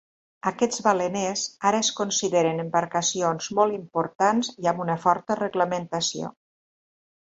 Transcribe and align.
Aquests 0.51 0.79
baleners 0.87 1.43
ara 1.71 1.81
es 1.85 1.91
consideren 1.99 2.65
embarcacions 2.65 3.53
molt 3.61 3.79
importants 3.79 4.53
i 4.65 4.75
amb 4.75 4.85
una 4.89 5.01
forta 5.09 5.43
reglamentació. 5.47 6.37